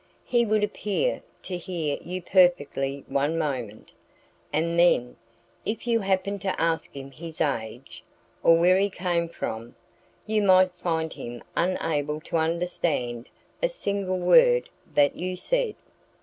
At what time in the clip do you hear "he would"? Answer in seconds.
0.25-0.63